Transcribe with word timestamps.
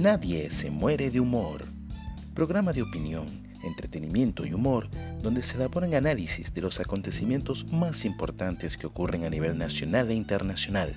Nadie 0.00 0.52
se 0.52 0.70
muere 0.70 1.10
de 1.10 1.18
humor. 1.18 1.64
Programa 2.32 2.72
de 2.72 2.82
opinión, 2.82 3.26
entretenimiento 3.64 4.46
y 4.46 4.52
humor 4.52 4.88
donde 5.20 5.42
se 5.42 5.56
elaboran 5.56 5.92
análisis 5.92 6.54
de 6.54 6.60
los 6.60 6.78
acontecimientos 6.78 7.72
más 7.72 8.04
importantes 8.04 8.76
que 8.76 8.86
ocurren 8.86 9.24
a 9.24 9.30
nivel 9.30 9.58
nacional 9.58 10.08
e 10.12 10.14
internacional. 10.14 10.94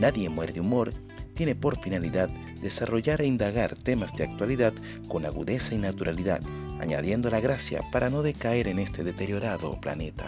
Nadie 0.00 0.28
muere 0.28 0.52
de 0.52 0.58
humor 0.58 0.92
tiene 1.34 1.54
por 1.54 1.80
finalidad 1.80 2.28
desarrollar 2.60 3.20
e 3.20 3.26
indagar 3.26 3.76
temas 3.76 4.12
de 4.16 4.24
actualidad 4.24 4.72
con 5.06 5.24
agudeza 5.24 5.76
y 5.76 5.78
naturalidad, 5.78 6.40
añadiendo 6.80 7.30
la 7.30 7.38
gracia 7.38 7.82
para 7.92 8.10
no 8.10 8.22
decaer 8.22 8.66
en 8.66 8.80
este 8.80 9.04
deteriorado 9.04 9.80
planeta. 9.80 10.26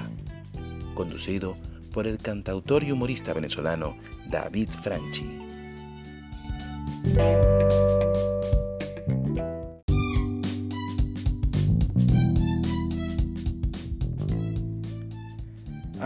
Conducido 0.94 1.56
por 1.92 2.06
el 2.06 2.18
cantautor 2.18 2.84
y 2.84 2.92
humorista 2.92 3.32
venezolano 3.32 3.96
David 4.30 4.68
Franchi. 4.84 5.48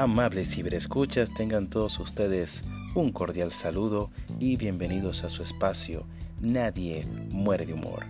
Amables 0.02 0.48
ciberescuchas, 0.48 1.32
tengan 1.32 1.68
todos 1.70 2.00
ustedes 2.00 2.64
un 2.96 3.12
cordial 3.12 3.52
saludo 3.52 4.10
y 4.40 4.56
bienvenidos 4.56 5.22
a 5.22 5.30
su 5.30 5.44
espacio 5.44 6.04
Nadie 6.40 7.06
muere 7.30 7.66
de 7.66 7.74
humor. 7.74 8.06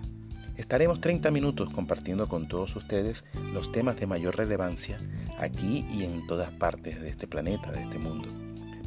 Estaremos 0.57 1.03
30 1.03 1.31
minutos 1.31 1.71
compartiendo 1.71 2.29
con 2.29 2.49
todos 2.49 2.75
ustedes 2.77 3.25
los 3.53 3.71
temas 3.73 4.01
de 4.01 4.07
mayor 4.07 4.39
relevancia 4.39 4.97
aquí 5.39 5.87
y 5.93 6.05
en 6.05 6.27
todas 6.27 6.51
partes 6.53 6.99
de 6.99 7.11
este 7.11 7.27
planeta, 7.27 7.71
de 7.71 7.83
este 7.83 7.99
mundo. 7.99 8.27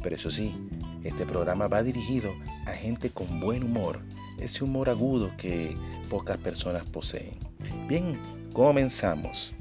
Pero 0.02 0.16
eso 0.16 0.32
sí, 0.32 0.50
este 1.04 1.24
programa 1.26 1.68
va 1.68 1.84
dirigido 1.84 2.34
a 2.66 2.72
gente 2.72 3.10
con 3.10 3.38
buen 3.38 3.62
humor, 3.62 4.00
ese 4.40 4.64
humor 4.64 4.88
agudo 4.88 5.30
que 5.38 5.76
pocas 6.10 6.38
personas 6.38 6.82
poseen. 6.90 7.36
Bien, 7.86 8.18
comenzamos. 8.52 9.54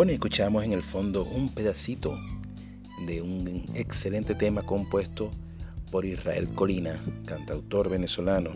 Bueno, 0.00 0.14
escuchamos 0.14 0.64
en 0.64 0.72
el 0.72 0.82
fondo 0.82 1.24
un 1.24 1.50
pedacito 1.50 2.18
de 3.06 3.20
un 3.20 3.66
excelente 3.74 4.34
tema 4.34 4.62
compuesto 4.62 5.30
por 5.90 6.06
Israel 6.06 6.48
Colina, 6.54 6.96
cantautor 7.26 7.90
venezolano, 7.90 8.52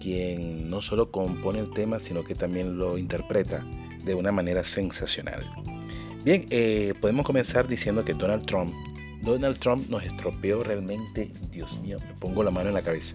quien 0.00 0.68
no 0.68 0.82
solo 0.82 1.12
compone 1.12 1.60
el 1.60 1.70
tema, 1.70 2.00
sino 2.00 2.24
que 2.24 2.34
también 2.34 2.76
lo 2.76 2.98
interpreta 2.98 3.64
de 4.04 4.16
una 4.16 4.32
manera 4.32 4.64
sensacional. 4.64 5.48
Bien, 6.24 6.44
eh, 6.50 6.92
podemos 7.00 7.24
comenzar 7.24 7.68
diciendo 7.68 8.04
que 8.04 8.12
Donald 8.12 8.44
Trump, 8.44 8.74
Donald 9.22 9.60
Trump 9.60 9.88
nos 9.90 10.02
estropeó 10.02 10.64
realmente, 10.64 11.30
Dios 11.52 11.80
mío, 11.82 11.98
me 12.04 12.14
pongo 12.14 12.42
la 12.42 12.50
mano 12.50 12.70
en 12.70 12.74
la 12.74 12.82
cabeza. 12.82 13.14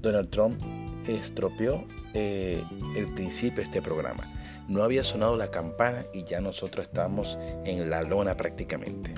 Donald 0.00 0.30
Trump 0.30 0.58
estropeó 1.06 1.84
eh, 2.14 2.64
el 2.96 3.04
principio 3.08 3.56
de 3.56 3.64
este 3.64 3.82
programa 3.82 4.24
no 4.68 4.82
había 4.82 5.04
sonado 5.04 5.36
la 5.36 5.50
campana 5.50 6.06
y 6.12 6.24
ya 6.24 6.40
nosotros 6.40 6.86
estamos 6.86 7.38
en 7.64 7.90
la 7.90 8.02
lona 8.02 8.36
prácticamente. 8.36 9.14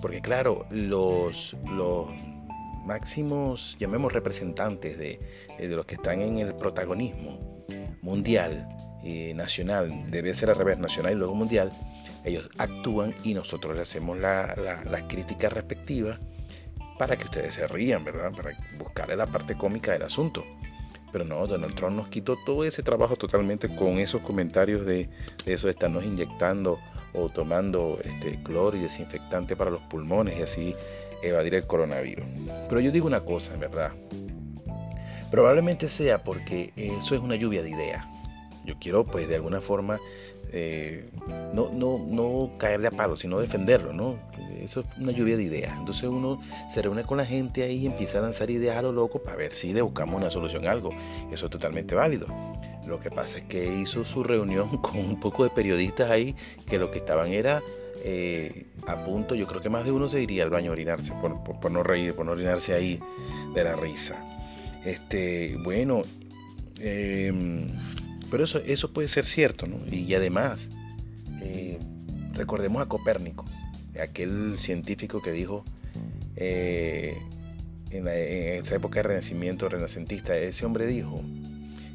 Porque 0.00 0.20
claro, 0.20 0.66
los, 0.70 1.56
los 1.74 2.08
máximos, 2.84 3.76
llamemos 3.78 4.12
representantes 4.12 4.98
de, 4.98 5.18
de 5.58 5.68
los 5.68 5.86
que 5.86 5.96
están 5.96 6.20
en 6.20 6.38
el 6.38 6.54
protagonismo 6.54 7.38
mundial, 8.02 8.66
y 9.02 9.32
nacional, 9.34 10.10
debe 10.10 10.34
ser 10.34 10.50
al 10.50 10.56
revés, 10.56 10.78
nacional 10.78 11.12
y 11.12 11.16
luego 11.16 11.34
mundial, 11.34 11.72
ellos 12.24 12.48
actúan 12.58 13.14
y 13.24 13.34
nosotros 13.34 13.76
le 13.76 13.82
hacemos 13.82 14.18
la, 14.20 14.54
la, 14.56 14.82
la 14.84 15.06
crítica 15.06 15.48
respectiva 15.48 16.18
para 16.98 17.16
que 17.16 17.24
ustedes 17.24 17.54
se 17.54 17.66
rían, 17.68 18.04
¿verdad? 18.04 18.32
Para 18.32 18.56
buscarle 18.76 19.16
la 19.16 19.26
parte 19.26 19.56
cómica 19.56 19.92
del 19.92 20.02
asunto. 20.02 20.44
Pero 21.12 21.24
no, 21.24 21.46
Donald 21.46 21.74
Trump 21.74 21.96
nos 21.96 22.08
quitó 22.08 22.36
todo 22.44 22.64
ese 22.64 22.82
trabajo 22.82 23.16
totalmente 23.16 23.74
con 23.74 23.98
esos 23.98 24.20
comentarios 24.22 24.84
de, 24.84 25.08
eso 25.46 25.66
de 25.66 25.72
estarnos 25.72 26.04
inyectando 26.04 26.78
o 27.14 27.28
tomando 27.28 27.98
este, 28.04 28.42
cloro 28.42 28.76
y 28.76 28.80
desinfectante 28.80 29.56
para 29.56 29.70
los 29.70 29.80
pulmones 29.82 30.38
y 30.38 30.42
así 30.42 30.74
evadir 31.22 31.54
el 31.54 31.66
coronavirus. 31.66 32.26
Pero 32.68 32.80
yo 32.80 32.90
digo 32.90 33.06
una 33.06 33.20
cosa, 33.20 33.54
en 33.54 33.60
verdad. 33.60 33.92
Probablemente 35.30 35.88
sea 35.88 36.22
porque 36.22 36.72
eso 36.76 37.14
es 37.14 37.20
una 37.20 37.36
lluvia 37.36 37.62
de 37.62 37.70
ideas. 37.70 38.06
Yo 38.64 38.74
quiero, 38.78 39.04
pues, 39.04 39.28
de 39.28 39.36
alguna 39.36 39.60
forma, 39.60 39.98
eh, 40.52 41.08
no, 41.52 41.70
no, 41.72 41.98
no 41.98 42.50
caerle 42.58 42.88
a 42.88 42.90
palo, 42.90 43.16
sino 43.16 43.40
defenderlo, 43.40 43.92
¿no? 43.92 44.16
Eso 44.62 44.80
es 44.80 44.86
una 44.98 45.12
lluvia 45.12 45.36
de 45.36 45.44
ideas. 45.44 45.72
Entonces 45.78 46.04
uno 46.04 46.40
se 46.72 46.82
reúne 46.82 47.04
con 47.04 47.18
la 47.18 47.26
gente 47.26 47.62
ahí 47.62 47.78
y 47.78 47.86
empieza 47.86 48.18
a 48.18 48.22
lanzar 48.22 48.50
ideas 48.50 48.76
a 48.76 48.82
lo 48.82 48.92
loco 48.92 49.22
para 49.22 49.36
ver 49.36 49.54
si 49.54 49.72
le 49.72 49.82
buscamos 49.82 50.16
una 50.16 50.30
solución 50.30 50.66
a 50.66 50.72
algo. 50.72 50.90
Eso 51.32 51.46
es 51.46 51.50
totalmente 51.50 51.94
válido. 51.94 52.26
Lo 52.86 53.00
que 53.00 53.10
pasa 53.10 53.38
es 53.38 53.44
que 53.44 53.66
hizo 53.66 54.04
su 54.04 54.22
reunión 54.22 54.76
con 54.82 54.98
un 54.98 55.20
poco 55.20 55.44
de 55.44 55.50
periodistas 55.50 56.10
ahí 56.10 56.34
que 56.66 56.78
lo 56.78 56.90
que 56.90 56.98
estaban 56.98 57.32
era 57.32 57.62
eh, 58.04 58.66
a 58.86 59.04
punto, 59.04 59.34
yo 59.34 59.46
creo 59.46 59.60
que 59.60 59.68
más 59.68 59.84
de 59.84 59.92
uno 59.92 60.08
se 60.08 60.22
iría 60.22 60.44
al 60.44 60.50
baño 60.50 60.70
a 60.70 60.72
orinarse 60.72 61.12
por, 61.20 61.42
por, 61.42 61.70
no 61.70 61.82
reír, 61.82 62.14
por 62.14 62.26
no 62.26 62.32
orinarse 62.32 62.72
ahí 62.72 63.00
de 63.54 63.64
la 63.64 63.76
risa. 63.76 64.16
Este, 64.84 65.56
bueno, 65.62 66.02
em, 66.80 67.66
pero 68.30 68.44
eso, 68.44 68.58
eso 68.58 68.92
puede 68.92 69.08
ser 69.08 69.24
cierto, 69.24 69.66
¿no? 69.66 69.78
Y, 69.90 70.14
además, 70.14 70.68
eh, 71.42 71.78
recordemos 72.34 72.82
a 72.82 72.86
Copérnico 72.86 73.44
aquel 74.00 74.58
científico 74.58 75.20
que 75.20 75.32
dijo 75.32 75.64
eh, 76.36 77.18
en, 77.90 78.06
esa 78.06 78.76
época 78.76 79.00
de 79.00 79.08
renacimiento 79.08 79.68
renacentista, 79.68 80.36
ese 80.36 80.64
hombre 80.64 80.86
dijo 80.86 81.20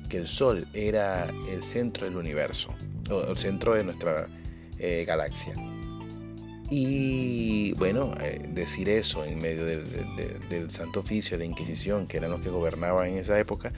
que 0.10 0.18
el 0.18 0.28
Sol 0.28 0.68
era 0.74 1.30
el 1.50 1.64
centro 1.64 2.06
del 2.06 2.18
universo, 2.18 2.70
o 3.10 3.32
el 3.32 3.38
centro 3.38 3.76
de 3.76 3.84
nuestra 3.84 4.28
eh, 4.80 5.06
galaxia. 5.08 5.54
Y 6.70 7.74
bueno, 7.74 8.16
decir 8.54 8.90
eso 8.90 9.24
en 9.26 9.40
medio 9.40 9.66
del 9.66 10.72
Santo 10.72 11.02
Oficio 11.02 11.38
de 11.38 11.46
Inquisición, 11.46 12.08
que 12.08 12.18
eran 12.18 12.32
los 12.32 12.42
que 12.42 12.50
gobernaban 12.50 13.10
en 13.10 13.18
esa 13.20 13.40
época, 13.40 13.70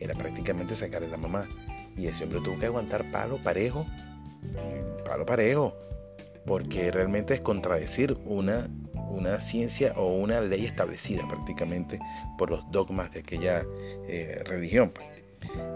era 0.00 0.14
prácticamente 0.14 0.74
sacarle 0.74 1.08
la 1.08 1.16
mamá. 1.16 1.46
Y 1.96 2.06
ese 2.06 2.24
hombre 2.24 2.40
tuvo 2.42 2.58
que 2.58 2.66
aguantar 2.66 3.10
palo 3.10 3.36
parejo, 3.38 3.86
palo 5.04 5.26
parejo, 5.26 5.76
porque 6.46 6.90
realmente 6.90 7.34
es 7.34 7.40
contradecir 7.40 8.16
una, 8.24 8.68
una 9.10 9.40
ciencia 9.40 9.92
o 9.96 10.16
una 10.16 10.40
ley 10.40 10.66
establecida 10.66 11.26
prácticamente 11.28 11.98
por 12.38 12.50
los 12.50 12.70
dogmas 12.70 13.12
de 13.12 13.20
aquella 13.20 13.62
eh, 14.08 14.42
religión. 14.44 14.90
Pues. 14.90 15.06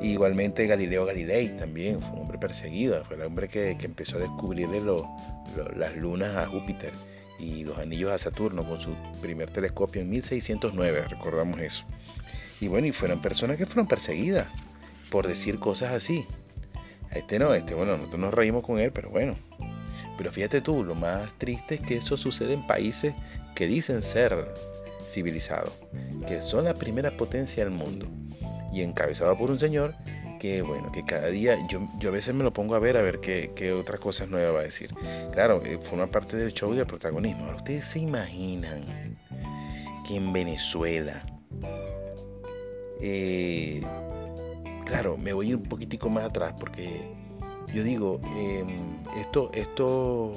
Igualmente 0.01 0.67
Galileo 0.67 1.07
Galilei 1.07 1.57
también 1.57 1.99
fue 1.99 2.11
un 2.11 2.19
hombre 2.21 2.39
perseguido, 2.39 3.03
fue 3.05 3.17
el 3.17 3.23
hombre 3.23 3.49
que, 3.49 3.71
empezó 3.71 4.17
a 4.19 4.21
descubrirle 4.21 4.81
las 5.77 5.97
lunas 5.97 6.37
a 6.37 6.47
Júpiter 6.47 6.93
y 7.39 7.65
los 7.65 7.79
anillos 7.79 8.13
a 8.13 8.19
Saturno 8.19 8.67
con 8.69 8.81
su 8.81 8.95
primer 9.21 9.51
telescopio 9.51 10.03
en 10.03 10.11
1609, 10.11 11.07
recordamos 11.09 11.61
eso. 11.61 11.85
Y 12.61 12.69
bueno, 12.69 12.87
y 12.87 12.93
fueron 12.93 13.21
personas 13.21 13.57
que 13.57 13.67
fueron 13.67 13.87
perseguidas 13.87 14.47
por 15.15 15.29
decir 15.29 15.61
cosas 15.61 15.93
así. 15.93 16.27
Este 17.13 17.39
no, 17.39 17.55
este, 17.55 17.73
bueno, 17.73 17.97
nosotros 17.97 18.21
nos 18.21 18.35
reímos 18.35 18.65
con 18.65 18.81
él, 18.81 18.91
pero 18.91 19.11
bueno, 19.11 19.37
pero 20.19 20.33
fíjate 20.33 20.61
tú, 20.61 20.83
lo 20.83 20.97
más 20.97 21.31
triste 21.39 21.77
es 21.77 21.83
que 21.83 21.99
eso 21.99 22.17
sucede 22.17 22.55
en 22.55 22.67
países 22.67 23.15
que 23.55 23.69
dicen 23.69 24.03
ser 24.03 24.53
civilizados, 25.09 25.73
que 26.27 26.43
son 26.43 26.65
la 26.65 26.75
primera 26.75 27.13
potencia 27.13 27.63
del 27.63 27.73
mundo 27.73 28.09
y 28.73 28.83
encabezado 28.83 29.39
por 29.39 29.53
un 29.53 29.61
señor 29.61 29.95
que, 30.41 30.63
bueno, 30.63 30.91
que 30.91 31.05
cada 31.05 31.29
día 31.29 31.65
yo, 31.69 31.89
yo 32.01 32.09
a 32.09 32.13
veces 32.13 32.35
me 32.35 32.43
lo 32.43 32.53
pongo 32.53 32.75
a 32.75 32.81
ver 32.81 32.97
a 32.97 33.03
ver 33.03 33.21
qué, 33.21 33.53
qué 33.55 33.73
otras 33.73 34.01
cosas 34.01 34.29
nuevas 34.29 34.53
va 34.53 34.61
a 34.61 34.65
decir. 34.65 34.93
Claro, 35.31 35.63
eh, 35.65 35.79
forma 35.89 36.09
parte 36.09 36.37
del 36.37 36.53
show 36.53 36.75
de 36.75 36.85
protagonismo. 36.85 37.55
Ustedes 37.55 37.87
se 37.87 38.01
imaginan 38.01 38.83
que 40.09 40.17
en 40.17 40.33
Venezuela, 40.33 41.23
eh, 43.01 43.81
claro, 44.85 45.17
me 45.17 45.33
voy 45.33 45.55
un 45.55 45.63
poquitico 45.63 46.09
más 46.09 46.25
atrás 46.25 46.55
porque 46.59 47.03
yo 47.73 47.83
digo, 47.83 48.21
em, 48.37 48.77
esto, 49.19 49.51
esto, 49.53 50.33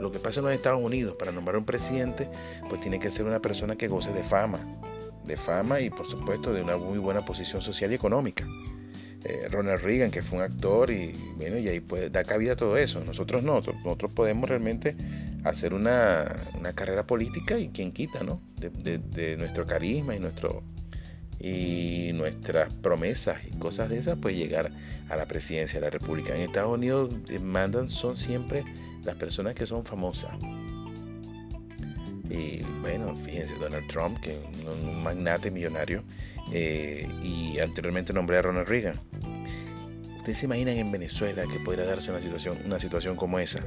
lo 0.00 0.10
que 0.10 0.18
pasa 0.18 0.40
en 0.40 0.46
los 0.46 0.54
Estados 0.54 0.82
Unidos 0.82 1.14
para 1.18 1.30
nombrar 1.32 1.56
un 1.56 1.64
presidente, 1.64 2.28
pues 2.68 2.80
tiene 2.80 2.98
que 2.98 3.10
ser 3.10 3.26
una 3.26 3.40
persona 3.40 3.76
que 3.76 3.88
goce 3.88 4.12
de 4.12 4.24
fama, 4.24 4.58
de 5.24 5.36
fama 5.36 5.80
y 5.80 5.90
por 5.90 6.08
supuesto 6.08 6.52
de 6.52 6.62
una 6.62 6.76
muy 6.76 6.98
buena 6.98 7.24
posición 7.24 7.62
social 7.62 7.92
y 7.92 7.94
económica. 7.94 8.46
Eh, 9.24 9.48
Ronald 9.50 9.82
Reagan, 9.82 10.10
que 10.10 10.22
fue 10.22 10.38
un 10.38 10.44
actor 10.44 10.90
y 10.90 11.12
bueno, 11.36 11.58
y 11.58 11.68
ahí 11.68 11.84
da 12.10 12.24
cabida 12.24 12.52
a 12.52 12.56
todo 12.56 12.76
eso. 12.78 13.04
Nosotros 13.04 13.42
no, 13.42 13.60
nosotros 13.60 14.10
podemos 14.12 14.48
realmente 14.48 14.96
hacer 15.44 15.74
una, 15.74 16.36
carrera 16.74 17.06
política 17.06 17.58
y 17.58 17.68
quien 17.68 17.92
quita, 17.92 18.22
¿no? 18.22 18.40
De, 18.56 19.36
nuestro 19.36 19.66
carisma 19.66 20.16
y 20.16 20.20
nuestro 20.20 20.62
y 21.40 22.12
nuestras 22.12 22.72
promesas 22.74 23.38
y 23.46 23.56
cosas 23.58 23.88
de 23.88 23.98
esas, 23.98 24.18
pues 24.20 24.36
llegar 24.36 24.70
a 25.08 25.16
la 25.16 25.26
presidencia 25.26 25.80
de 25.80 25.86
la 25.86 25.90
República. 25.90 26.34
En 26.34 26.42
Estados 26.42 26.76
Unidos 26.76 27.14
eh, 27.28 27.38
mandan 27.38 27.88
son 27.88 28.16
siempre 28.16 28.62
las 29.04 29.16
personas 29.16 29.54
que 29.54 29.66
son 29.66 29.84
famosas. 29.84 30.30
Y 32.28 32.62
bueno, 32.82 33.16
fíjense, 33.16 33.54
Donald 33.54 33.88
Trump, 33.88 34.20
que 34.20 34.32
es 34.32 34.84
un, 34.84 35.02
magnate 35.02 35.50
millonario, 35.50 36.04
eh, 36.52 37.08
y 37.22 37.58
anteriormente 37.58 38.12
nombré 38.12 38.38
a 38.38 38.42
Ronald 38.42 38.68
Reagan. 38.68 39.00
¿Ustedes 40.18 40.38
se 40.38 40.44
imaginan 40.44 40.76
en 40.76 40.92
Venezuela 40.92 41.44
que 41.50 41.58
podría 41.60 41.86
darse 41.86 42.10
una 42.10 42.20
situación, 42.20 42.58
una 42.64 42.78
situación 42.78 43.16
como 43.16 43.38
esa? 43.38 43.60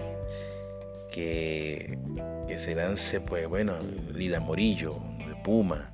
Que, 1.12 1.98
que 2.48 2.60
se 2.60 2.76
lance, 2.76 3.20
pues 3.20 3.48
bueno, 3.48 3.78
Lida 4.14 4.40
Morillo, 4.40 5.02
de 5.28 5.36
Puma, 5.44 5.92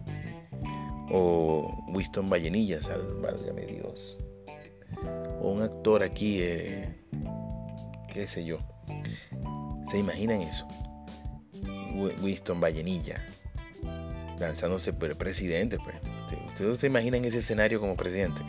o 1.12 1.84
Winston 1.88 2.30
Vallenillas, 2.30 2.90
válgame 3.22 3.66
Dios, 3.66 4.18
o 5.42 5.52
un 5.52 5.62
actor 5.62 6.04
aquí, 6.04 6.40
qué 8.14 8.28
sé 8.28 8.46
yo, 8.46 8.58
¿se 9.90 9.98
imaginan 9.98 10.42
eso? 10.42 10.68
Winston 12.22 12.62
Vallenilla, 12.62 13.16
lanzándose 14.40 14.94
por 14.94 15.10
el 15.10 15.16
presidente, 15.16 15.78
pues. 15.78 15.96
¿Ustedes 16.52 16.80
se 16.80 16.88
imaginan 16.88 17.26
ese 17.26 17.38
escenario 17.40 17.80
como 17.80 17.96
presidente? 17.96 18.42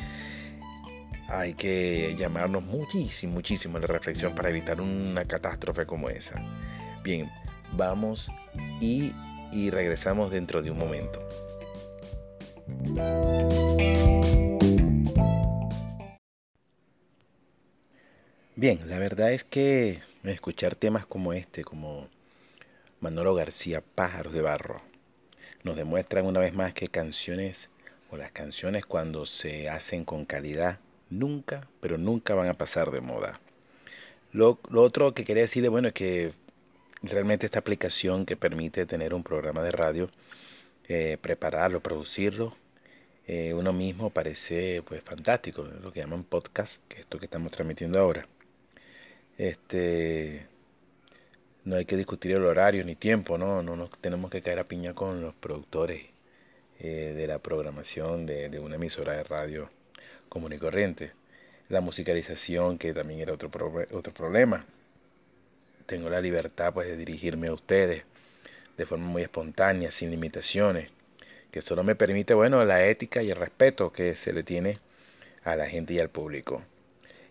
Hay 1.29 1.55
que 1.55 2.17
llamarnos 2.19 2.65
muchísimo, 2.65 3.35
muchísimo 3.35 3.79
a 3.79 3.81
la 3.81 3.87
reflexión 3.87 4.35
para 4.35 4.51
evitar 4.51 4.81
una 4.81 5.25
catástrofe 5.25 5.87
como 5.87 6.09
esa. 6.09 6.35
Bien, 7.05 7.29
vamos 7.73 8.29
y 8.81 9.13
regresamos 9.71 10.33
dentro 10.33 10.61
de 10.61 10.73
un 10.73 10.79
momento. 10.79 11.21
Bien, 18.57 18.89
la 18.91 18.99
verdad 18.99 19.33
es 19.33 19.43
que 19.43 20.03
escuchar 20.25 20.75
temas 20.75 21.07
como 21.07 21.33
este, 21.33 21.65
como 21.65 22.09
Manolo 23.01 23.35
García, 23.35 23.83
Pájaros 23.95 24.35
de 24.35 24.43
Barro, 24.43 24.83
nos 25.63 25.77
demuestran 25.77 26.27
una 26.27 26.41
vez 26.41 26.53
más 26.53 26.75
que 26.75 26.89
canciones 26.89 27.71
o 28.11 28.17
las 28.17 28.33
canciones 28.33 28.85
cuando 28.85 29.25
se 29.25 29.69
hacen 29.71 30.05
con 30.05 30.27
calidad 30.27 30.79
nunca, 31.09 31.69
pero 31.81 31.99
nunca 31.99 32.35
van 32.35 32.49
a 32.49 32.55
pasar 32.55 32.91
de 32.91 33.01
moda. 33.01 33.41
Lo, 34.33 34.61
otro 34.75 35.15
que 35.15 35.25
quería 35.25 35.43
decir 35.43 35.63
de 35.63 35.69
bueno 35.69 35.89
es 35.89 35.95
que 35.95 36.35
realmente 37.03 37.47
esta 37.47 37.59
aplicación 37.59 38.27
que 38.27 38.37
permite 38.37 38.87
tener 38.87 39.15
un 39.15 39.23
programa 39.23 39.63
de 39.63 39.73
radio, 39.73 40.11
eh, 40.93 41.19
prepararlo, 41.19 41.81
producirlo, 41.81 42.57
eh, 43.29 43.55
uno 43.55 43.73
mismo 43.73 44.11
parece 44.11 44.83
pues 44.83 45.03
fantástico, 45.05 45.63
lo 45.63 45.93
que 45.93 46.01
llaman 46.01 46.25
podcast, 46.25 46.83
que 46.89 46.97
es 46.97 47.01
esto 47.03 47.21
que 47.21 47.27
estamos 47.27 47.53
transmitiendo 47.53 48.01
ahora. 48.01 48.27
Este 49.39 50.49
no 51.65 51.77
hay 51.77 51.85
que 51.85 51.97
discutir 51.97 52.33
el 52.33 52.45
horario 52.45 52.85
ni 52.85 52.97
tiempo, 52.97 53.39
no, 53.39 53.63
no 53.63 53.77
nos 53.77 53.91
tenemos 54.01 54.33
que 54.33 54.43
caer 54.43 54.59
a 54.59 54.65
piña 54.65 54.93
con 54.93 55.21
los 55.21 55.33
productores 55.35 56.07
eh, 56.81 57.15
de 57.17 57.27
la 57.29 57.39
programación 57.39 58.27
de, 58.27 58.49
de, 58.49 58.59
una 58.59 58.75
emisora 58.75 59.13
de 59.13 59.23
radio 59.23 59.71
común 60.29 60.55
y 60.55 60.59
corriente. 60.59 61.13
La 61.69 61.81
musicalización, 61.81 62.79
que 62.79 62.93
también 62.93 63.21
era 63.21 63.33
otro, 63.33 63.49
otro 63.93 64.13
problema. 64.13 64.65
Tengo 65.87 66.11
la 66.11 66.21
libertad 66.21 66.73
pues 66.75 66.89
de 66.89 66.97
dirigirme 66.97 67.47
a 67.47 67.53
ustedes 67.53 68.03
de 68.81 68.87
forma 68.87 69.07
muy 69.07 69.23
espontánea, 69.23 69.91
sin 69.91 70.11
limitaciones 70.11 70.91
que 71.51 71.63
solo 71.63 71.83
me 71.83 71.95
permite, 71.95 72.35
bueno, 72.35 72.65
la 72.65 72.87
ética 72.87 73.23
y 73.23 73.31
el 73.31 73.37
respeto 73.37 73.93
que 73.93 74.15
se 74.15 74.33
le 74.33 74.43
tiene 74.43 74.79
a 75.45 75.57
la 75.57 75.69
gente 75.69 75.95
y 75.95 75.99
al 75.99 76.09
público. 76.09 76.63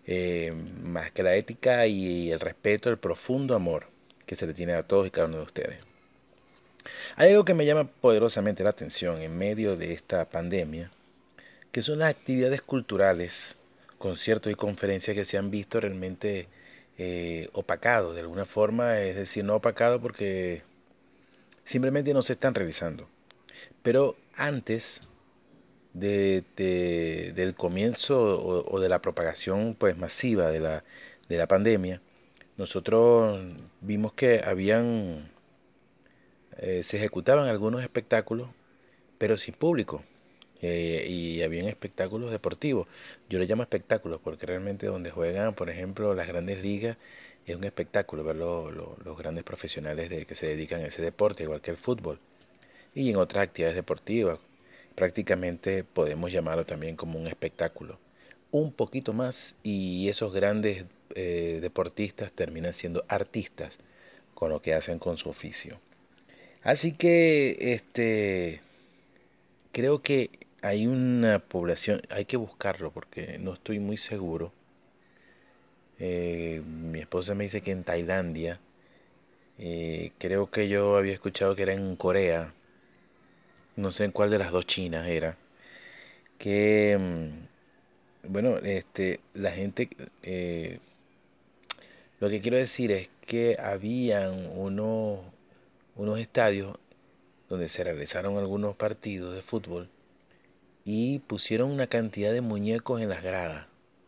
Eh, 0.05 0.53
más 0.83 1.11
que 1.11 1.23
la 1.23 1.35
ética 1.35 1.87
y 1.87 2.31
el 2.31 2.39
respeto, 2.39 2.89
el 2.89 2.97
profundo 2.97 3.55
amor 3.55 3.87
que 4.25 4.35
se 4.35 4.47
le 4.47 4.53
tiene 4.53 4.73
a 4.73 4.83
todos 4.83 5.07
y 5.07 5.11
cada 5.11 5.27
uno 5.27 5.37
de 5.37 5.43
ustedes. 5.43 5.77
Hay 7.15 7.31
algo 7.31 7.45
que 7.45 7.53
me 7.53 7.65
llama 7.65 7.85
poderosamente 7.85 8.63
la 8.63 8.71
atención 8.71 9.21
en 9.21 9.37
medio 9.37 9.75
de 9.75 9.93
esta 9.93 10.25
pandemia, 10.25 10.91
que 11.71 11.81
son 11.81 11.99
las 11.99 12.09
actividades 12.09 12.61
culturales, 12.61 13.55
conciertos 13.97 14.51
y 14.51 14.55
conferencias 14.55 15.15
que 15.15 15.25
se 15.25 15.37
han 15.37 15.51
visto 15.51 15.79
realmente 15.79 16.47
eh, 16.97 17.49
opacados 17.53 18.15
de 18.15 18.21
alguna 18.21 18.45
forma, 18.45 19.01
es 19.01 19.15
decir, 19.15 19.43
no 19.45 19.55
opacados 19.55 20.01
porque 20.01 20.63
simplemente 21.69 22.13
no 22.15 22.23
se 22.23 22.33
están 22.33 22.55
realizando. 22.55 23.07
Pero 23.83 24.15
antes 24.35 25.01
de, 25.93 26.43
del 27.35 27.53
comienzo 27.55 28.43
o, 28.43 28.79
de 28.79 28.89
la 28.89 29.01
propagación 29.01 29.75
pues 29.77 29.95
masiva 29.97 30.49
de 30.49 30.59
la, 30.59 30.83
de 31.29 31.37
la 31.37 31.47
pandemia, 31.47 32.01
nosotros 32.57 33.39
vimos 33.81 34.13
que 34.13 34.41
habían 34.43 35.29
eh, 36.57 36.83
se 36.83 36.97
ejecutaban 36.97 37.47
algunos 37.47 37.83
espectáculos, 37.83 38.49
pero 39.19 39.37
sin 39.37 39.53
público. 39.53 40.03
Eh, 40.61 41.05
y 41.07 41.41
habían 41.43 41.67
espectáculos 41.67 42.31
deportivos. 42.31 42.87
Yo 43.29 43.39
le 43.39 43.45
llamo 43.45 43.63
espectáculos 43.63 44.19
porque 44.21 44.45
realmente 44.45 44.87
donde 44.87 45.11
juegan, 45.11 45.53
por 45.55 45.69
ejemplo, 45.69 46.13
las 46.15 46.27
grandes 46.27 46.61
ligas, 46.61 46.97
es 47.45 47.55
un 47.55 47.63
espectáculo 47.63 48.23
ver 48.23 48.35
los 48.35 49.17
grandes 49.17 49.43
profesionales 49.43 50.09
de, 50.09 50.25
que 50.25 50.35
se 50.35 50.47
dedican 50.47 50.81
a 50.81 50.87
ese 50.87 51.01
deporte, 51.01 51.43
igual 51.43 51.61
que 51.61 51.71
el 51.71 51.77
fútbol 51.77 52.19
y 52.93 53.09
en 53.09 53.17
otras 53.17 53.43
actividades 53.43 53.75
deportivas. 53.75 54.39
Prácticamente 54.95 55.83
podemos 55.83 56.31
llamarlo 56.31 56.65
también 56.65 56.95
como 56.95 57.19
un 57.19 57.27
espectáculo. 57.27 57.97
Un 58.51 58.73
poquito 58.73 59.13
más 59.13 59.55
y 59.63 60.09
esos 60.09 60.33
grandes 60.33 60.85
eh, 61.15 61.59
deportistas 61.61 62.31
terminan 62.31 62.73
siendo 62.73 63.05
artistas 63.07 63.77
con 64.33 64.49
lo 64.49 64.61
que 64.61 64.73
hacen 64.73 64.99
con 64.99 65.17
su 65.17 65.29
oficio. 65.29 65.79
Así 66.63 66.91
que 66.93 67.57
este 67.73 68.61
creo 69.71 70.01
que 70.01 70.29
hay 70.61 70.87
una 70.87 71.39
población, 71.39 72.01
hay 72.09 72.25
que 72.25 72.37
buscarlo 72.37 72.91
porque 72.91 73.37
no 73.39 73.53
estoy 73.53 73.79
muy 73.79 73.97
seguro. 73.97 74.51
Eh, 75.99 76.61
mi 76.65 76.99
esposa 76.99 77.35
me 77.35 77.43
dice 77.45 77.61
que 77.61 77.71
en 77.71 77.83
Tailandia, 77.83 78.59
eh, 79.57 80.11
creo 80.17 80.49
que 80.49 80.69
yo 80.69 80.97
había 80.97 81.13
escuchado 81.13 81.55
que 81.55 81.63
era 81.63 81.73
en 81.73 81.95
Corea, 81.97 82.53
no 83.75 83.91
sé 83.91 84.05
en 84.05 84.11
cuál 84.11 84.29
de 84.29 84.37
las 84.39 84.51
dos 84.51 84.65
chinas 84.65 85.07
era, 85.07 85.37
que, 86.37 86.97
mm, 86.97 88.31
bueno, 88.31 88.57
este, 88.59 89.19
la 89.33 89.51
gente, 89.51 89.89
eh, 90.23 90.79
lo 92.19 92.29
que 92.29 92.41
quiero 92.41 92.57
decir 92.57 92.91
es 92.91 93.09
que 93.25 93.57
habían 93.59 94.47
unos, 94.57 95.19
unos 95.95 96.19
estadios 96.19 96.77
donde 97.49 97.69
se 97.69 97.83
realizaron 97.83 98.37
algunos 98.37 98.75
partidos 98.75 99.33
de 99.35 99.41
fútbol 99.41 99.89
y 100.85 101.19
pusieron 101.19 101.71
una 101.71 101.87
cantidad 101.87 102.33
de 102.33 102.41
muñecos 102.41 103.01
en 103.01 103.09
las 103.09 103.23
gradas 103.23 103.67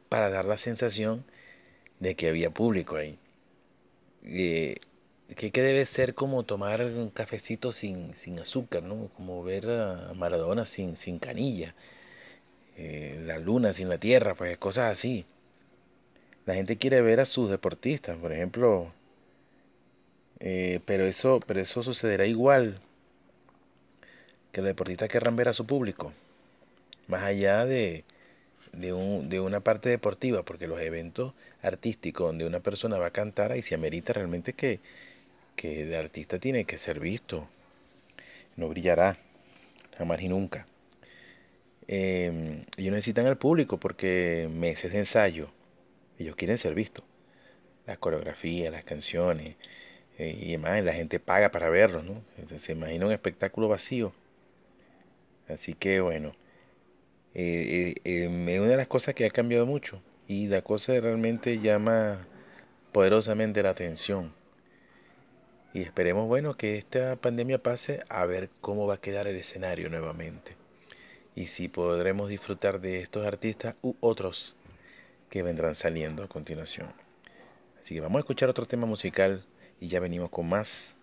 para 0.09 0.29
dar 0.29 0.45
la 0.45 0.57
sensación 0.57 1.25
de 2.01 2.15
que 2.15 2.27
había 2.27 2.49
público 2.49 2.97
ahí. 2.97 3.17
Eh, 4.25 4.77
que, 5.35 5.51
debe 5.51 5.85
ser 5.85 6.13
como 6.15 6.43
tomar 6.43 6.83
un 6.83 7.09
cafecito 7.09 7.71
sin, 7.71 8.13
sin 8.15 8.39
azúcar, 8.39 8.83
¿no? 8.83 9.09
Como 9.15 9.43
ver 9.43 9.69
a 9.69 10.13
Maradona 10.15 10.65
sin, 10.65 10.97
sin 10.97 11.19
canilla, 11.19 11.73
eh, 12.77 13.21
la 13.25 13.39
luna 13.39 13.73
sin 13.73 13.89
la 13.89 13.97
tierra, 13.99 14.35
pues 14.35 14.57
cosas 14.57 14.91
así. 14.91 15.25
La 16.45 16.55
gente 16.55 16.77
quiere 16.77 17.01
ver 17.01 17.19
a 17.19 17.25
sus 17.25 17.49
deportistas, 17.49 18.17
por 18.17 18.33
ejemplo, 18.33 18.91
eh, 20.39 20.79
pero 20.85 21.05
eso, 21.05 21.39
pero 21.45 21.61
eso 21.61 21.83
sucederá 21.83 22.25
igual 22.25 22.81
que 24.51 24.61
los 24.61 24.67
deportistas 24.67 25.09
querrán 25.09 25.35
ver 25.35 25.49
a 25.49 25.53
su 25.53 25.65
público, 25.67 26.13
más 27.07 27.23
allá 27.23 27.65
de, 27.65 28.03
de, 28.73 28.93
un, 28.93 29.29
de 29.29 29.39
una 29.39 29.59
parte 29.59 29.89
deportiva, 29.89 30.43
porque 30.43 30.67
los 30.67 30.81
eventos 30.81 31.33
artísticos 31.61 32.27
donde 32.27 32.45
una 32.45 32.59
persona 32.59 32.97
va 32.97 33.07
a 33.07 33.11
cantar, 33.11 33.51
ahí 33.51 33.61
se 33.63 33.75
amerita 33.75 34.13
realmente 34.13 34.53
que, 34.53 34.79
que 35.55 35.83
el 35.83 35.95
artista 35.95 36.39
tiene 36.39 36.65
que 36.65 36.77
ser 36.77 36.99
visto, 36.99 37.47
no 38.55 38.69
brillará 38.69 39.17
jamás 39.97 40.21
y 40.21 40.29
nunca. 40.29 40.65
Eh, 41.87 42.63
ellos 42.77 42.93
necesitan 42.93 43.25
al 43.25 43.37
público 43.37 43.77
porque 43.77 44.49
meses 44.51 44.91
de 44.93 44.99
ensayo, 44.99 45.49
ellos 46.19 46.35
quieren 46.35 46.57
ser 46.57 46.73
vistos. 46.73 47.03
Las 47.85 47.97
coreografías, 47.97 48.71
las 48.71 48.83
canciones 48.83 49.55
eh, 50.17 50.37
y 50.39 50.51
demás, 50.51 50.83
la 50.83 50.93
gente 50.93 51.19
paga 51.19 51.49
para 51.51 51.69
verlos, 51.69 52.03
¿no? 52.03 52.21
se 52.59 52.71
imagina 52.71 53.05
un 53.07 53.11
espectáculo 53.11 53.67
vacío. 53.67 54.13
Así 55.49 55.73
que 55.73 55.99
bueno, 55.99 56.33
eh, 57.33 57.95
eh, 58.03 58.25
es 58.45 58.59
una 58.59 58.69
de 58.69 58.77
las 58.77 58.87
cosas 58.87 59.15
que 59.15 59.25
ha 59.25 59.29
cambiado 59.29 59.65
mucho 59.65 60.01
y 60.27 60.47
la 60.47 60.61
cosa 60.61 60.99
realmente 60.99 61.59
llama 61.59 62.27
poderosamente 62.91 63.63
la 63.63 63.71
atención 63.71 64.33
y 65.73 65.81
esperemos, 65.81 66.27
bueno, 66.27 66.55
que 66.57 66.77
esta 66.77 67.15
pandemia 67.15 67.63
pase 67.63 68.03
a 68.09 68.25
ver 68.25 68.49
cómo 68.59 68.87
va 68.87 68.95
a 68.95 69.01
quedar 69.01 69.27
el 69.27 69.37
escenario 69.37 69.89
nuevamente. 69.89 70.55
y 71.33 71.47
si 71.47 71.69
podremos 71.69 72.27
disfrutar 72.29 72.81
de 72.81 72.99
estos 72.99 73.25
artistas 73.25 73.75
u 73.81 73.95
otros 74.01 74.53
que 75.29 75.43
vendrán 75.43 75.75
saliendo 75.75 76.23
a 76.23 76.27
continuación. 76.27 76.91
Así 77.81 77.95
que 77.95 78.01
vamos 78.01 78.17
a 78.17 78.19
escuchar 78.19 78.49
otro 78.49 78.65
tema 78.65 78.85
musical 78.85 79.45
y 79.79 79.87
ya 79.87 80.01
venimos 80.01 80.29
con 80.29 80.49
más 80.49 80.93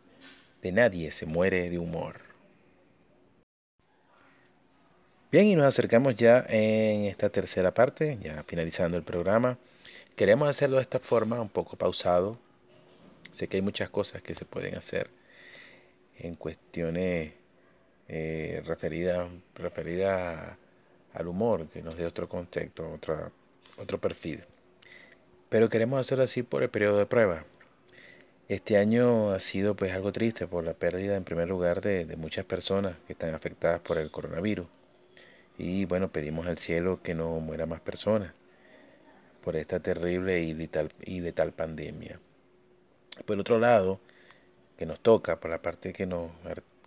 de 0.61 0.73
Nadie 0.73 1.13
se 1.13 1.25
muere 1.25 1.71
de 1.71 1.79
humor. 1.79 2.28
Bien, 5.31 5.45
y 5.45 5.57
nos 5.57 5.67
acercamos 5.67 6.17
ya 6.17 6.47
en 6.49 7.05
esta 7.05 7.29
tercera 7.29 7.75
parte, 7.75 8.17
ya 8.23 8.45
finalizando 8.45 8.97
el 8.97 9.03
programa. 9.03 9.59
Queremos 10.17 10.49
hacerlo 10.49 10.77
de 10.77 10.83
esta 10.85 11.01
forma, 11.01 11.39
un 11.39 11.51
poco 11.51 11.77
pausado. 11.77 12.39
Sé 13.33 13.47
que 13.47 13.59
hay 13.59 13.63
muchas 13.63 13.91
cosas 13.91 14.23
que 14.23 14.35
se 14.35 14.47
pueden 14.47 14.75
hacer 14.75 15.11
en 16.19 16.35
cuestiones 16.35 17.35
eh, 18.09 18.63
referidas 18.65 19.29
referida 19.55 20.57
al 21.13 21.29
humor, 21.29 21.69
que 21.75 21.83
nos 21.83 21.99
dé 21.99 22.07
otro 22.07 22.27
contexto, 22.27 22.91
otro, 22.91 23.31
otro 23.77 23.99
perfil. 23.99 24.45
Pero 25.51 25.69
queremos 25.69 26.01
hacerlo 26.01 26.25
así 26.25 26.43
por 26.43 26.63
el 26.63 26.71
periodo 26.71 26.97
de 26.99 27.07
prueba. 27.07 27.45
Este 28.49 28.79
año 28.79 29.33
ha 29.33 29.41
sido 29.41 29.77
pues 29.77 29.93
algo 29.93 30.11
triste 30.11 30.47
por 30.47 30.65
la 30.65 30.73
pérdida 30.73 31.17
en 31.17 31.25
primer 31.25 31.49
lugar 31.49 31.83
de 31.83 32.17
muchas 32.17 32.47
personas 32.47 32.97
que 33.07 33.13
están 33.13 33.35
afectadas 33.35 33.81
por 33.83 33.99
el 33.99 34.11
coronavirus. 34.11 34.67
Y 35.59 35.85
bueno, 35.87 36.09
pedimos 36.09 36.47
al 36.47 36.59
cielo 36.59 37.01
que 37.03 37.15
no 37.15 37.41
muera 37.41 37.67
más 37.67 37.81
personas 37.81 38.33
por 39.43 39.57
esta 39.57 39.81
terrible 39.81 40.41
y 40.41 40.55
letal, 40.55 40.93
y 41.03 41.21
pandemia. 41.31 42.21
Por 43.27 43.39
otro 43.39 43.59
lado, 43.59 43.99
que 44.77 44.87
nos 44.87 45.01
toca, 45.01 45.41
por 45.41 45.51
la 45.51 45.61
parte 45.61 45.93
que 45.93 46.07
nos, 46.07 46.31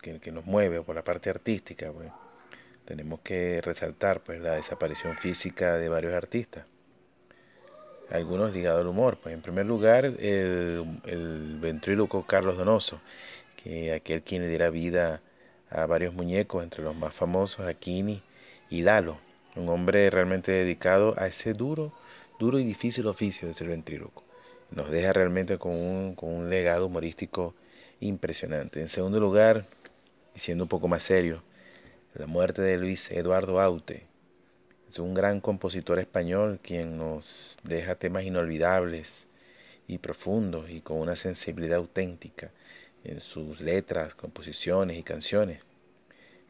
que, 0.00 0.32
nos 0.32 0.46
mueve, 0.46 0.80
por 0.82 0.94
la 0.94 1.02
parte 1.02 1.28
artística, 1.28 1.92
pues, 1.92 2.10
tenemos 2.86 3.20
que 3.20 3.60
resaltar 3.60 4.20
pues 4.20 4.40
la 4.40 4.54
desaparición 4.54 5.16
física 5.18 5.76
de 5.76 5.88
varios 5.88 6.14
artistas. 6.14 6.64
Algunos 8.10 8.52
ligados 8.52 8.80
al 8.80 8.88
humor. 8.88 9.18
Pues 9.22 9.34
en 9.34 9.42
primer 9.42 9.66
lugar, 9.66 10.04
el, 10.04 11.00
el 11.04 11.58
ventríloco 11.60 12.26
Carlos 12.26 12.56
Donoso, 12.56 13.00
que 13.56 13.92
aquel 13.92 14.22
quien 14.22 14.42
le 14.42 14.48
diera 14.48 14.70
vida 14.70 15.20
a 15.70 15.86
varios 15.86 16.14
muñecos, 16.14 16.62
entre 16.62 16.82
los 16.82 16.94
más 16.94 17.14
famosos, 17.14 17.66
Aquini 17.66 18.22
y 18.72 18.80
Dalo, 18.80 19.18
un 19.54 19.68
hombre 19.68 20.08
realmente 20.08 20.50
dedicado 20.50 21.14
a 21.18 21.26
ese 21.26 21.52
duro, 21.52 21.92
duro 22.38 22.58
y 22.58 22.64
difícil 22.64 23.06
oficio 23.06 23.46
de 23.46 23.52
ser 23.52 23.68
ventríloco. 23.68 24.24
Nos 24.70 24.90
deja 24.90 25.12
realmente 25.12 25.58
con 25.58 25.72
un, 25.72 26.14
con 26.14 26.30
un 26.30 26.48
legado 26.48 26.86
humorístico 26.86 27.54
impresionante. 28.00 28.80
En 28.80 28.88
segundo 28.88 29.20
lugar, 29.20 29.66
y 30.34 30.38
siendo 30.38 30.64
un 30.64 30.68
poco 30.68 30.88
más 30.88 31.02
serio, 31.02 31.42
la 32.14 32.26
muerte 32.26 32.62
de 32.62 32.78
Luis 32.78 33.10
Eduardo 33.10 33.60
Aute. 33.60 34.06
Es 34.90 34.98
un 34.98 35.12
gran 35.12 35.42
compositor 35.42 35.98
español 35.98 36.58
quien 36.62 36.96
nos 36.96 37.58
deja 37.64 37.96
temas 37.96 38.24
inolvidables 38.24 39.26
y 39.86 39.98
profundos 39.98 40.70
y 40.70 40.80
con 40.80 40.96
una 40.96 41.16
sensibilidad 41.16 41.76
auténtica 41.76 42.50
en 43.04 43.20
sus 43.20 43.60
letras, 43.60 44.14
composiciones 44.14 44.98
y 44.98 45.02
canciones 45.02 45.60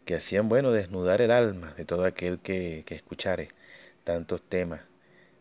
que 0.04 0.16
hacían, 0.16 0.49
bueno, 0.49 0.73
desnudar 0.73 1.21
el 1.21 1.30
alma 1.30 1.75
de 1.76 1.85
todo 1.85 2.04
aquel 2.04 2.38
que, 2.38 2.85
que 2.87 2.94
escuchare 2.94 3.49
tantos 4.04 4.42
temas. 4.42 4.80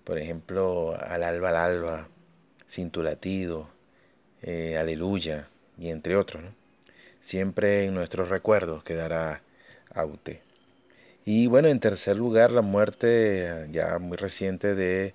Por 0.03 0.18
ejemplo, 0.18 0.96
al 1.00 1.24
alba 1.24 1.50
al 1.50 1.56
alba, 1.56 2.08
sin 2.68 2.91
tu 2.91 3.03
latido, 3.03 3.70
eh, 4.41 4.77
aleluya, 4.77 5.48
y 5.77 5.89
entre 5.89 6.15
otros. 6.15 6.44
Siempre 7.22 7.86
en 7.86 7.94
nuestros 7.94 8.30
recuerdos 8.30 8.84
quedará 8.84 9.41
Aute. 9.94 10.41
Y 11.25 11.48
bueno, 11.48 11.68
en 11.68 11.80
tercer 11.80 12.18
lugar, 12.18 12.51
la 12.51 12.62
muerte 12.62 13.68
ya 13.72 14.00
muy 14.00 14.18
reciente 14.18 14.74
de, 14.74 15.13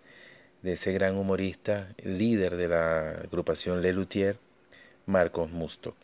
de 0.62 0.72
ese 0.74 0.92
gran 0.92 1.16
humorista, 1.16 1.88
líder 2.02 2.56
de 2.56 2.68
la 2.68 3.10
agrupación 3.10 3.82
Le 3.82 3.92
Luthier, 3.92 4.38
Marcos 5.06 5.50
Musto, 5.50 5.96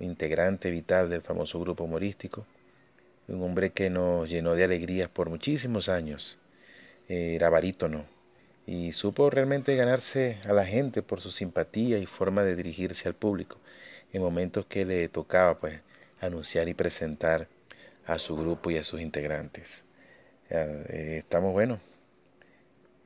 integrante 0.00 0.70
vital 0.70 1.08
del 1.08 1.22
famoso 1.22 1.58
grupo 1.60 1.84
humorístico, 1.84 2.46
un 3.28 3.42
hombre 3.42 3.70
que 3.70 3.90
nos 3.90 4.28
llenó 4.28 4.54
de 4.54 4.64
alegrías 4.64 5.08
por 5.08 5.30
muchísimos 5.30 5.88
años. 5.88 6.38
era 7.08 7.50
barítono 7.50 8.04
y 8.66 8.92
supo 8.92 9.30
realmente 9.30 9.76
ganarse 9.76 10.38
a 10.44 10.52
la 10.52 10.66
gente 10.66 11.02
por 11.02 11.20
su 11.20 11.30
simpatía 11.30 11.98
y 11.98 12.06
forma 12.06 12.42
de 12.42 12.56
dirigirse 12.56 13.08
al 13.08 13.14
público 13.14 13.58
en 14.12 14.22
momentos 14.22 14.66
que 14.66 14.84
le 14.84 15.08
tocaba 15.08 15.58
pues 15.58 15.80
anunciar 16.20 16.68
y 16.68 16.74
presentar 16.74 17.48
a 18.06 18.18
su 18.18 18.36
grupo 18.36 18.70
y 18.70 18.78
a 18.78 18.84
sus 18.84 19.00
integrantes. 19.00 19.84
Eh, 20.50 21.18
estamos 21.20 21.52
bueno, 21.52 21.80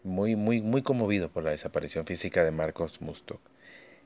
muy 0.03 0.37
muy 0.37 0.63
muy 0.63 0.83
conmovidos 0.83 1.31
por 1.31 1.45
la 1.45 1.51
desaparición 1.51 2.07
física 2.07 2.45
de 2.45 2.51
Marcos 2.51 3.01
Mustock. 3.01 3.41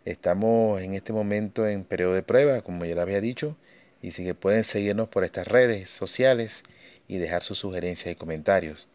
Estamos 0.05 0.81
en 0.83 0.95
este 0.95 1.13
momento 1.13 1.67
en 1.67 1.85
periodo 1.85 2.15
de 2.15 2.23
prueba, 2.23 2.63
como 2.63 2.85
ya 2.85 2.95
le 2.95 3.01
había 3.01 3.21
dicho, 3.21 3.57
y 4.05 4.13
si 4.13 4.23
que 4.23 4.35
pueden 4.35 4.65
seguirnos 4.65 5.09
por 5.09 5.25
estas 5.25 5.49
redes 5.49 5.89
sociales 5.89 6.63
y 7.09 7.17
dejar 7.17 7.43
sus 7.43 7.59
sugerencias 7.59 8.13
y 8.13 8.17
comentarios 8.17 8.87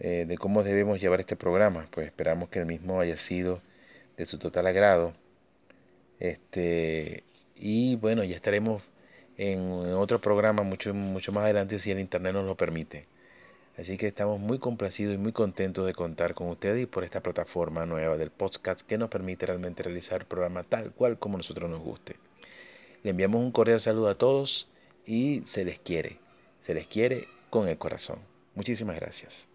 eh, 0.00 0.24
de 0.26 0.36
cómo 0.36 0.64
debemos 0.64 1.00
llevar 1.00 1.20
este 1.20 1.36
programa. 1.36 1.86
Pues 1.92 2.08
esperamos 2.08 2.48
que 2.48 2.58
el 2.58 2.66
mismo 2.66 3.00
haya 3.00 3.18
sido 3.18 3.62
de 4.16 4.26
su 4.26 4.38
total 4.38 4.66
agrado. 4.66 5.14
Este, 6.18 7.22
y 7.54 7.94
bueno, 7.96 8.24
ya 8.24 8.34
estaremos 8.34 8.82
en, 9.36 9.60
otro 9.94 10.20
programa 10.20 10.64
mucho, 10.64 10.92
mucho 10.92 11.30
más 11.30 11.44
adelante 11.44 11.78
si 11.78 11.92
el 11.92 12.00
internet 12.00 12.32
nos 12.32 12.46
lo 12.46 12.56
permite. 12.56 13.06
Así 13.78 13.96
que 13.96 14.08
estamos 14.08 14.40
muy 14.40 14.58
complacidos 14.58 15.14
y 15.14 15.18
muy 15.18 15.32
contentos 15.32 15.86
de 15.86 15.94
contar 15.94 16.34
con 16.34 16.48
ustedes 16.48 16.82
y 16.82 16.86
por 16.86 17.04
esta 17.04 17.20
plataforma 17.20 17.86
nueva 17.86 18.16
del 18.16 18.30
podcast 18.30 18.80
que 18.80 18.98
nos 18.98 19.08
permite 19.08 19.46
realmente 19.46 19.84
realizar 19.84 20.22
el 20.22 20.26
programa 20.26 20.64
tal 20.64 20.90
cual 20.90 21.16
como 21.16 21.36
nosotros 21.36 21.70
nos 21.70 21.80
guste. 21.80 22.16
Le 23.06 23.10
enviamos 23.10 23.40
un 23.40 23.52
cordial 23.52 23.78
saludo 23.78 24.08
a 24.08 24.18
todos 24.18 24.68
y 25.06 25.44
se 25.46 25.64
les 25.64 25.78
quiere, 25.78 26.18
se 26.66 26.74
les 26.74 26.88
quiere 26.88 27.28
con 27.50 27.68
el 27.68 27.78
corazón. 27.78 28.18
Muchísimas 28.56 28.96
gracias. 28.96 29.46